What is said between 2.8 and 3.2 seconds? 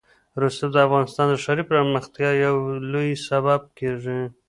لوی